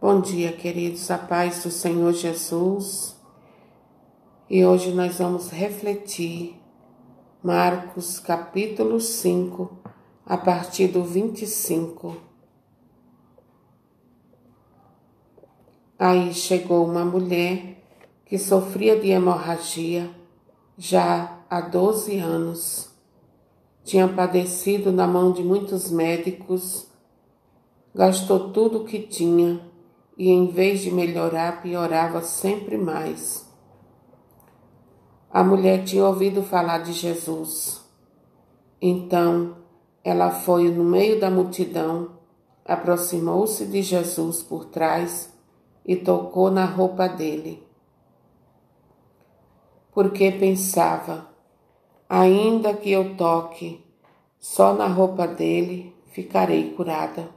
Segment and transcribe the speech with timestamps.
[0.00, 3.16] Bom dia, queridos, a paz do Senhor Jesus.
[4.48, 6.54] E hoje nós vamos refletir
[7.42, 9.76] Marcos capítulo 5,
[10.24, 12.16] a partir do 25.
[15.98, 17.82] Aí chegou uma mulher
[18.24, 20.08] que sofria de hemorragia
[20.76, 22.88] já há 12 anos.
[23.82, 26.86] Tinha padecido na mão de muitos médicos,
[27.92, 29.67] gastou tudo o que tinha
[30.18, 33.48] e em vez de melhorar, piorava sempre mais.
[35.30, 37.80] A mulher tinha ouvido falar de Jesus.
[38.82, 39.56] Então
[40.02, 42.18] ela foi no meio da multidão,
[42.64, 45.32] aproximou-se de Jesus por trás
[45.86, 47.62] e tocou na roupa dele.
[49.92, 51.28] Porque pensava,
[52.08, 53.84] ainda que eu toque
[54.38, 57.28] só na roupa dele, ficarei curada.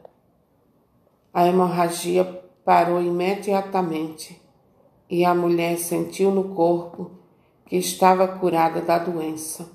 [1.34, 4.41] A hemorragia parou imediatamente
[5.09, 7.12] e a mulher sentiu no corpo
[7.65, 9.70] que estava curada da doença.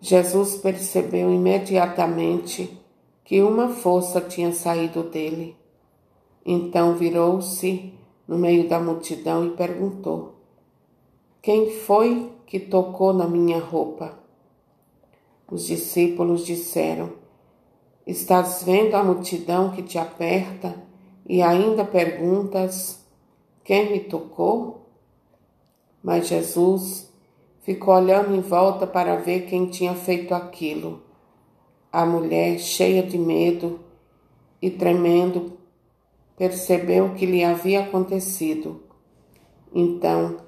[0.00, 2.78] Jesus percebeu imediatamente
[3.24, 5.56] que uma força tinha saído dele.
[6.44, 7.92] Então virou-se
[8.26, 10.36] no meio da multidão e perguntou:
[11.42, 14.18] Quem foi que tocou na minha roupa?
[15.50, 17.19] Os discípulos disseram:
[18.06, 20.74] Estás vendo a multidão que te aperta
[21.26, 23.04] e ainda perguntas:
[23.62, 24.86] Quem me tocou?
[26.02, 27.12] Mas Jesus
[27.60, 31.02] ficou olhando em volta para ver quem tinha feito aquilo.
[31.92, 33.80] A mulher, cheia de medo
[34.62, 35.58] e tremendo,
[36.36, 38.82] percebeu o que lhe havia acontecido.
[39.74, 40.38] Então,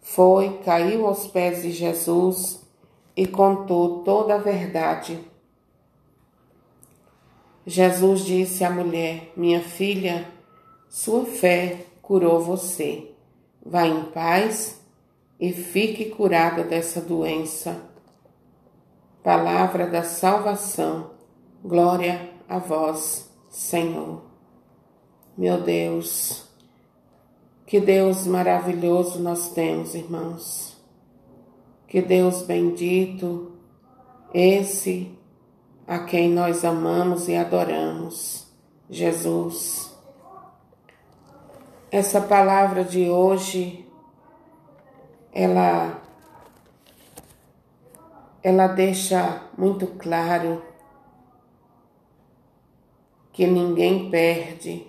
[0.00, 2.66] foi, caiu aos pés de Jesus
[3.14, 5.20] e contou toda a verdade.
[7.68, 10.26] Jesus disse à mulher: Minha filha,
[10.88, 13.12] sua fé curou você.
[13.64, 14.80] Vá em paz
[15.38, 17.76] e fique curada dessa doença.
[19.22, 21.10] Palavra da salvação.
[21.62, 24.22] Glória a vós, Senhor.
[25.36, 26.48] Meu Deus,
[27.66, 30.74] que Deus maravilhoso nós temos, irmãos.
[31.86, 33.52] Que Deus bendito,
[34.32, 35.17] esse
[35.88, 38.46] a quem nós amamos e adoramos,
[38.90, 39.90] Jesus.
[41.90, 43.88] Essa palavra de hoje,
[45.32, 46.02] ela
[48.42, 50.62] ela deixa muito claro
[53.32, 54.86] que ninguém perde,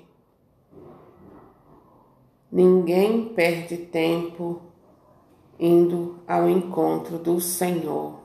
[2.52, 4.62] ninguém perde tempo
[5.58, 8.19] indo ao encontro do Senhor.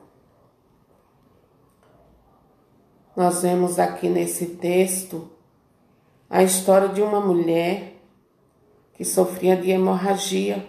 [3.15, 5.29] Nós vemos aqui nesse texto
[6.29, 7.93] a história de uma mulher
[8.93, 10.67] que sofria de hemorragia.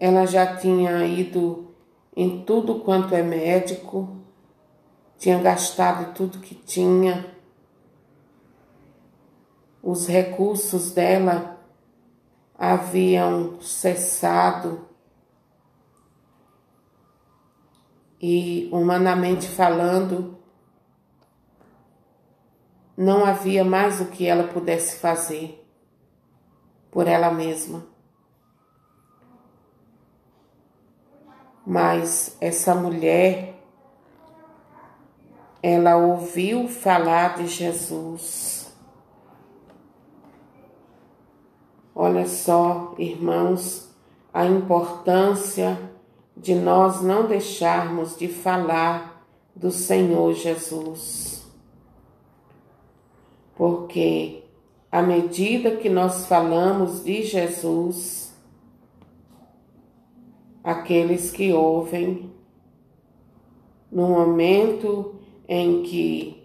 [0.00, 1.72] Ela já tinha ido
[2.16, 4.16] em tudo quanto é médico,
[5.16, 7.32] tinha gastado tudo que tinha.
[9.80, 11.60] Os recursos dela
[12.58, 14.91] haviam cessado
[18.22, 20.38] e humanamente falando,
[22.96, 25.66] não havia mais o que ela pudesse fazer
[26.88, 27.84] por ela mesma.
[31.66, 33.60] Mas essa mulher,
[35.60, 38.72] ela ouviu falar de Jesus.
[41.94, 43.90] Olha só, irmãos,
[44.32, 45.91] a importância
[46.36, 51.46] de nós não deixarmos de falar do Senhor Jesus.
[53.54, 54.42] Porque
[54.90, 58.32] à medida que nós falamos de Jesus,
[60.62, 62.30] aqueles que ouvem,
[63.90, 65.14] no momento
[65.48, 66.42] em que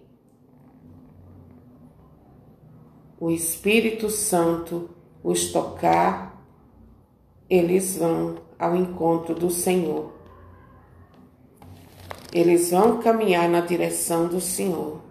[3.19, 4.89] o Espírito Santo
[5.23, 6.41] os tocar,
[7.49, 10.11] eles vão ao encontro do Senhor.
[12.33, 15.01] Eles vão caminhar na direção do Senhor.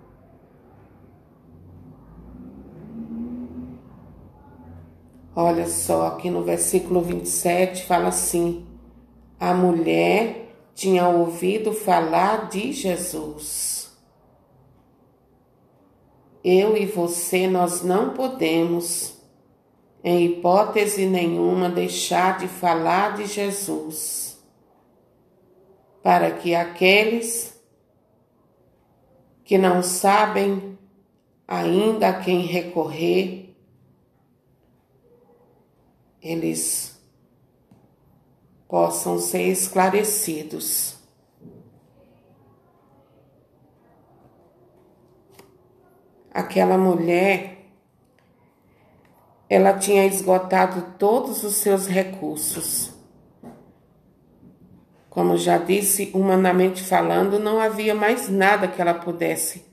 [5.34, 8.66] Olha só, aqui no versículo 27 fala assim:
[9.38, 13.90] a mulher tinha ouvido falar de Jesus.
[16.42, 19.15] Eu e você, nós não podemos
[20.08, 24.40] em hipótese nenhuma, deixar de falar de Jesus,
[26.00, 27.60] para que aqueles
[29.42, 30.78] que não sabem
[31.48, 33.52] ainda a quem recorrer,
[36.22, 36.96] eles
[38.68, 41.00] possam ser esclarecidos.
[46.30, 47.55] Aquela mulher,
[49.48, 52.92] ela tinha esgotado todos os seus recursos.
[55.08, 59.64] Como já disse, humanamente falando, não havia mais nada que ela pudesse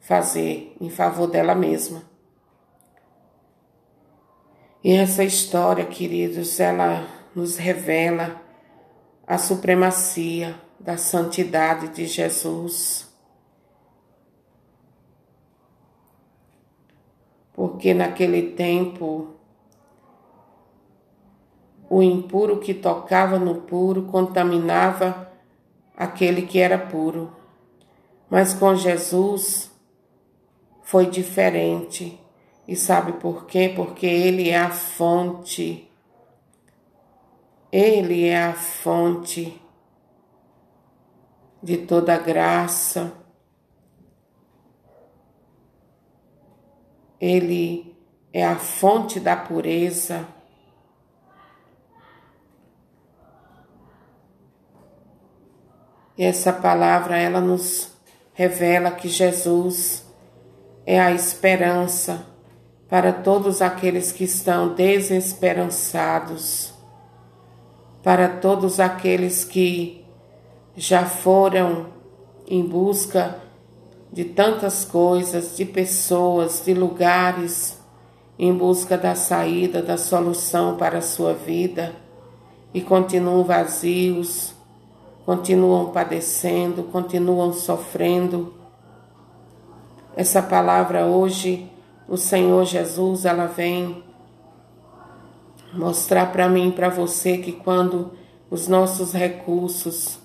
[0.00, 2.02] fazer em favor dela mesma.
[4.82, 7.06] E essa história, queridos, ela
[7.36, 8.40] nos revela
[9.26, 13.09] a supremacia da santidade de Jesus.
[17.60, 19.34] Porque naquele tempo
[21.90, 25.30] o impuro que tocava no puro contaminava
[25.94, 27.36] aquele que era puro.
[28.30, 29.70] Mas com Jesus
[30.82, 32.18] foi diferente.
[32.66, 33.70] E sabe por quê?
[33.76, 35.86] Porque Ele é a fonte.
[37.70, 39.60] Ele é a fonte
[41.62, 43.19] de toda graça.
[47.20, 47.94] Ele
[48.32, 50.26] é a fonte da pureza.
[56.16, 57.92] E essa palavra ela nos
[58.32, 60.04] revela que Jesus
[60.86, 62.26] é a esperança
[62.88, 66.74] para todos aqueles que estão desesperançados,
[68.02, 70.04] para todos aqueles que
[70.76, 71.92] já foram
[72.46, 73.49] em busca
[74.12, 77.78] de tantas coisas, de pessoas, de lugares,
[78.38, 81.94] em busca da saída, da solução para a sua vida
[82.72, 84.54] e continuam vazios,
[85.26, 88.54] continuam padecendo, continuam sofrendo.
[90.16, 91.70] Essa palavra hoje,
[92.08, 94.02] o Senhor Jesus, ela vem
[95.72, 98.12] mostrar para mim para você que quando
[98.50, 100.18] os nossos recursos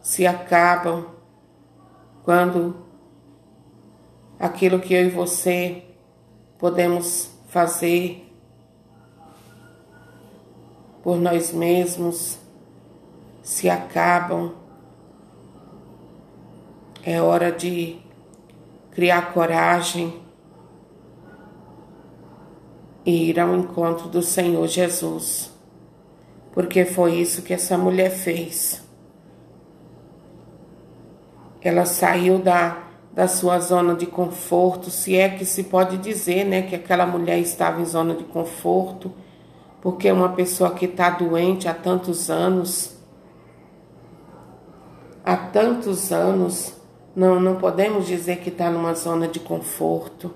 [0.00, 1.17] se acabam,
[2.28, 2.76] quando
[4.38, 5.82] aquilo que eu e você
[6.58, 8.30] podemos fazer
[11.02, 12.36] por nós mesmos
[13.42, 14.52] se acabam,
[17.02, 17.98] é hora de
[18.90, 20.20] criar coragem
[23.06, 25.50] e ir ao encontro do Senhor Jesus,
[26.52, 28.86] porque foi isso que essa mulher fez.
[31.60, 32.78] Ela saiu da,
[33.12, 37.38] da sua zona de conforto, se é que se pode dizer, né, que aquela mulher
[37.38, 39.12] estava em zona de conforto,
[39.80, 42.96] porque uma pessoa que está doente há tantos anos,
[45.24, 46.74] há tantos anos,
[47.14, 50.32] não, não podemos dizer que está numa zona de conforto,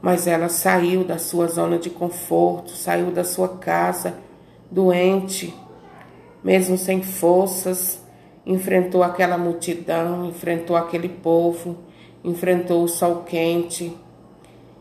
[0.00, 4.14] mas ela saiu da sua zona de conforto, saiu da sua casa
[4.70, 5.54] doente,
[6.44, 8.04] mesmo sem forças,
[8.46, 11.76] enfrentou aquela multidão, enfrentou aquele povo,
[12.22, 13.92] enfrentou o sol quente,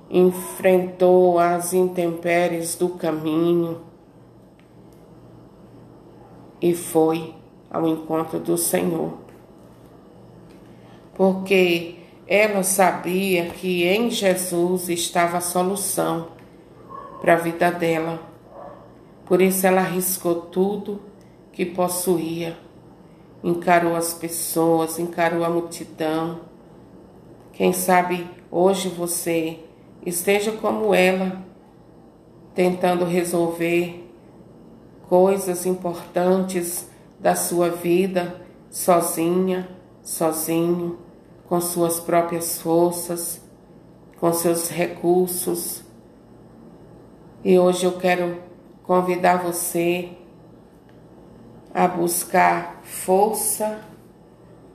[0.10, 3.82] enfrentou as intempéries do caminho
[6.62, 7.34] e foi
[7.70, 9.26] ao encontro do Senhor
[11.16, 11.96] porque
[12.28, 16.28] ela sabia que em Jesus estava a solução
[17.22, 18.20] para a vida dela.
[19.26, 21.02] Por isso ela arriscou tudo
[21.52, 22.58] que possuía,
[23.46, 26.42] encarou as pessoas, encarou a multidão.
[27.54, 29.60] Quem sabe hoje você
[30.04, 31.44] esteja como ela,
[32.56, 34.04] tentando resolver
[35.08, 39.70] coisas importantes da sua vida sozinha,
[40.02, 40.98] sozinho
[41.48, 43.40] com suas próprias forças,
[44.20, 45.84] com seus recursos.
[47.44, 48.42] E hoje eu quero
[48.82, 50.10] convidar você
[51.76, 53.82] a buscar força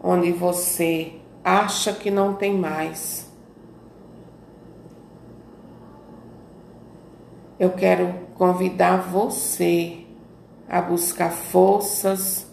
[0.02, 3.26] onde você acha que não tem mais.
[7.58, 10.04] Eu quero convidar você
[10.68, 12.46] a buscar forças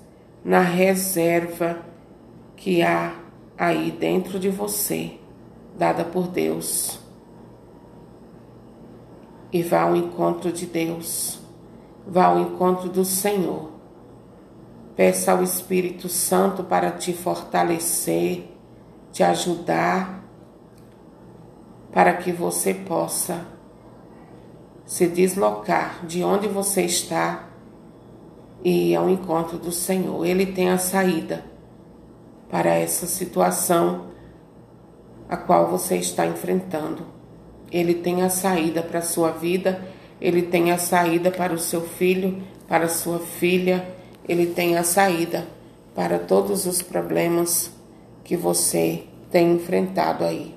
[0.45, 1.81] na reserva
[2.55, 3.19] que há
[3.57, 5.19] aí dentro de você,
[5.77, 7.01] dada por Deus.
[9.51, 11.41] E vá ao encontro de Deus,
[12.07, 13.76] vá ao encontro do Senhor.
[14.97, 18.49] Peça ao Espírito Santo para te fortalecer,
[19.11, 20.23] te ajudar,
[21.93, 23.45] para que você possa
[24.87, 27.47] se deslocar de onde você está
[28.63, 30.25] e ao encontro do Senhor.
[30.25, 31.45] Ele tem a saída
[32.49, 34.07] para essa situação
[35.29, 37.05] a qual você está enfrentando.
[37.71, 39.79] Ele tem a saída para a sua vida,
[40.19, 43.96] ele tem a saída para o seu filho, para a sua filha,
[44.27, 45.47] ele tem a saída
[45.95, 47.71] para todos os problemas
[48.23, 50.55] que você tem enfrentado aí.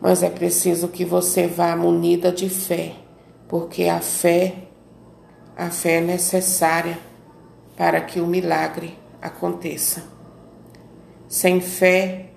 [0.00, 2.94] Mas é preciso que você vá munida de fé,
[3.48, 4.54] porque a fé,
[5.56, 6.98] a fé é necessária
[7.76, 10.04] para que o milagre aconteça.
[11.28, 12.30] Sem fé,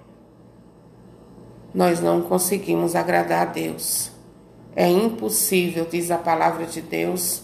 [1.73, 4.11] nós não conseguimos agradar a Deus.
[4.75, 7.43] É impossível, diz a palavra de Deus,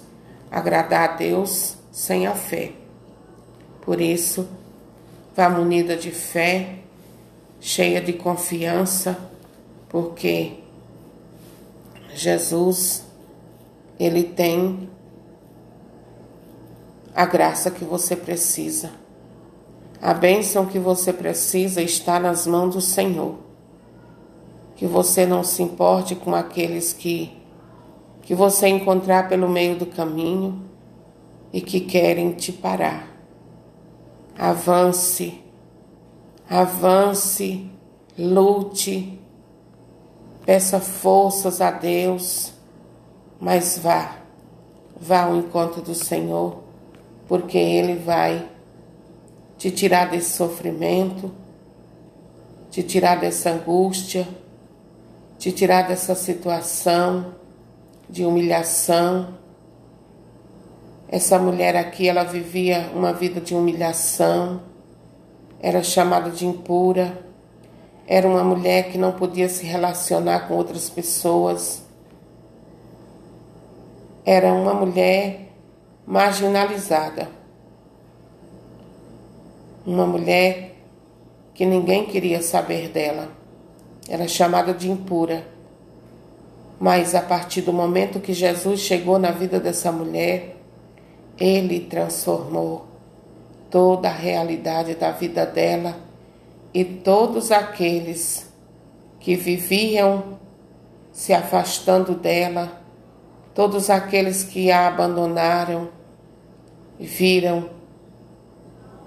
[0.52, 2.74] agradar a Deus sem a fé.
[3.80, 4.46] Por isso,
[5.34, 6.80] vá munida de fé,
[7.62, 9.18] cheia de confiança,
[9.88, 10.60] porque
[12.14, 13.06] Jesus,
[13.98, 14.90] ele tem
[17.16, 18.92] a graça que você precisa.
[20.02, 23.38] A bênção que você precisa está nas mãos do Senhor.
[24.76, 27.32] Que você não se importe com aqueles que
[28.22, 30.75] que você encontrar pelo meio do caminho
[31.56, 33.08] e que querem te parar.
[34.38, 35.42] Avance,
[36.50, 37.72] avance,
[38.20, 39.18] lute,
[40.46, 42.52] peça forças a Deus,
[43.40, 44.18] mas vá,
[45.00, 46.62] vá ao encontro do Senhor,
[47.26, 48.50] porque Ele vai
[49.58, 51.32] te tirar desse sofrimento,
[52.70, 54.28] te tirar dessa angústia,
[55.40, 57.34] te tirar dessa situação
[58.10, 59.45] de humilhação.
[61.08, 64.62] Essa mulher aqui, ela vivia uma vida de humilhação,
[65.60, 67.26] era chamada de impura,
[68.08, 71.84] era uma mulher que não podia se relacionar com outras pessoas.
[74.24, 75.50] Era uma mulher
[76.06, 77.30] marginalizada.
[79.86, 80.76] Uma mulher
[81.54, 83.30] que ninguém queria saber dela.
[84.08, 85.48] Era chamada de impura.
[86.80, 90.55] Mas a partir do momento que Jesus chegou na vida dessa mulher,
[91.40, 92.86] ele transformou
[93.70, 95.96] toda a realidade da vida dela
[96.74, 98.50] e todos aqueles
[99.20, 100.40] que viviam
[101.12, 102.82] se afastando dela,
[103.54, 105.90] todos aqueles que a abandonaram,
[107.00, 107.70] viram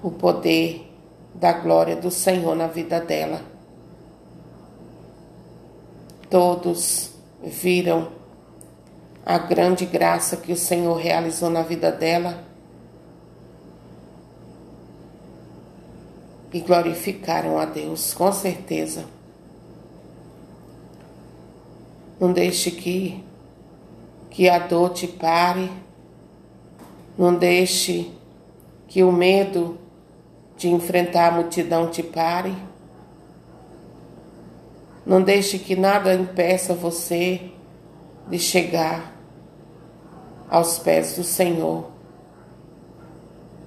[0.03, 0.91] o poder
[1.35, 3.41] da glória do Senhor na vida dela.
[6.29, 8.18] Todos viram
[9.29, 12.43] a grande graça que o Senhor realizou na vida dela
[16.51, 19.05] e glorificaram a Deus, com certeza.
[22.19, 23.23] Não deixe que,
[24.31, 25.71] que a dor te pare,
[27.19, 28.11] não deixe
[28.87, 29.77] que o medo
[30.57, 32.57] de enfrentar a multidão te pare.
[35.05, 37.51] Não deixe que nada impeça você
[38.27, 39.18] de chegar
[40.49, 41.85] aos pés do Senhor,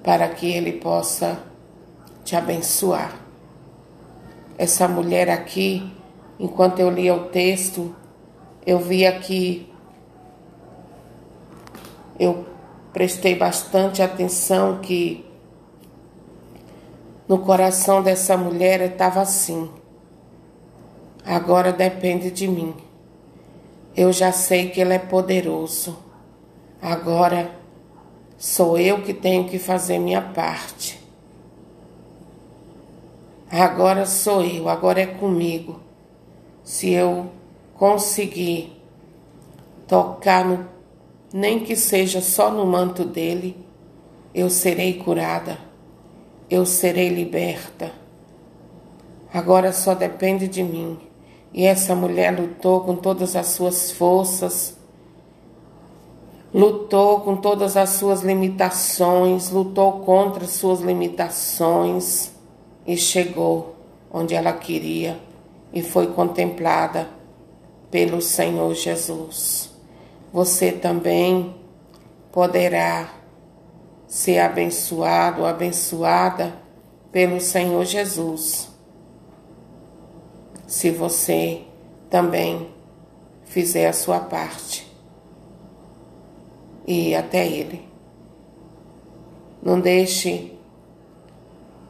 [0.04, 1.44] para que Ele possa
[2.24, 3.16] te abençoar.
[4.58, 5.92] Essa mulher aqui,
[6.40, 7.96] enquanto eu lia o texto,
[8.66, 9.72] eu via que
[12.20, 12.46] eu
[12.94, 15.26] prestei bastante atenção que
[17.28, 19.72] no coração dessa mulher estava assim.
[21.26, 22.76] Agora depende de mim.
[23.96, 25.98] Eu já sei que ele é poderoso.
[26.82, 27.52] Agora
[28.38, 31.00] sou eu que tenho que fazer minha parte.
[33.52, 35.80] Agora sou eu, agora é comigo.
[36.64, 37.30] Se eu
[37.76, 38.82] conseguir
[39.88, 40.66] tocar no,
[41.32, 43.58] nem que seja só no manto dele,
[44.34, 45.60] eu serei curada,
[46.50, 47.92] eu serei liberta.
[49.34, 50.98] Agora só depende de mim.
[51.54, 54.78] E essa mulher lutou com todas as suas forças,
[56.54, 62.32] lutou com todas as suas limitações, lutou contra as suas limitações
[62.86, 63.76] e chegou
[64.12, 65.18] onde ela queria
[65.74, 67.08] e foi contemplada
[67.90, 69.72] pelo Senhor Jesus.
[70.34, 71.56] Você também
[72.32, 73.14] poderá
[74.08, 76.54] ser abençoado abençoada
[77.12, 78.70] pelo Senhor Jesus.
[80.68, 81.62] Se você
[82.10, 82.70] também
[83.46, 84.91] fizer a sua parte
[86.92, 87.88] e ir até Ele.
[89.64, 90.54] Não deixe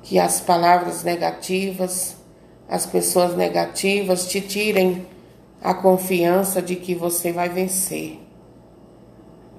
[0.04, 2.16] que as palavras negativas,
[2.70, 5.06] as pessoas negativas te tirem
[5.62, 8.20] a confiança de que você vai vencer.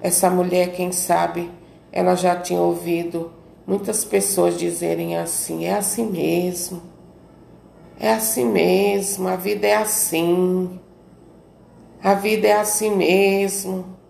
[0.01, 1.49] Essa mulher, quem sabe,
[1.91, 3.31] ela já tinha ouvido
[3.65, 6.81] muitas pessoas dizerem assim: é assim mesmo,
[7.99, 10.79] É assim mesmo, a vida é assim.
[12.03, 14.02] A vida é assim mesmo.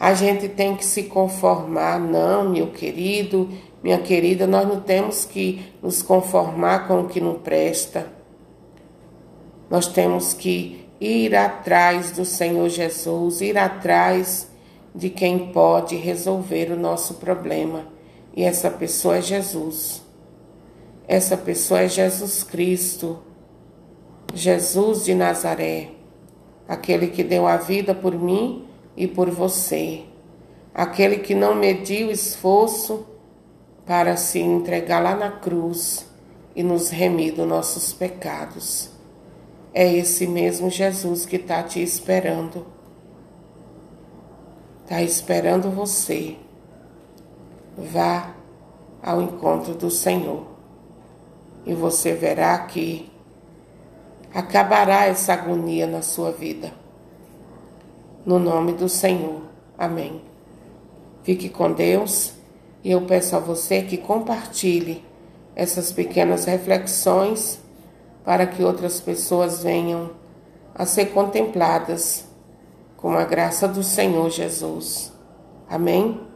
[0.00, 3.50] A gente tem que se conformar, não, meu querido,
[3.82, 8.06] minha querida, nós não temos que nos conformar com o que não presta.
[9.68, 14.50] Nós temos que ir atrás do Senhor Jesus, ir atrás
[14.94, 17.86] de quem pode resolver o nosso problema.
[18.34, 20.02] E essa pessoa é Jesus.
[21.06, 23.18] Essa pessoa é Jesus Cristo,
[24.32, 25.90] Jesus de Nazaré,
[26.66, 28.69] aquele que deu a vida por mim
[29.00, 30.02] e por você,
[30.74, 33.06] aquele que não mediu esforço
[33.86, 36.06] para se entregar lá na cruz
[36.54, 38.90] e nos remir dos nossos pecados.
[39.72, 42.66] É esse mesmo Jesus que está te esperando.
[44.82, 46.36] Está esperando você.
[47.78, 48.34] Vá
[49.02, 50.44] ao encontro do Senhor
[51.64, 53.10] e você verá que
[54.34, 56.79] acabará essa agonia na sua vida.
[58.24, 59.42] No nome do Senhor.
[59.78, 60.20] Amém.
[61.22, 62.32] Fique com Deus
[62.82, 65.04] e eu peço a você que compartilhe
[65.54, 67.60] essas pequenas reflexões
[68.24, 70.10] para que outras pessoas venham
[70.74, 72.26] a ser contempladas
[72.96, 75.12] com a graça do Senhor Jesus.
[75.68, 76.29] Amém?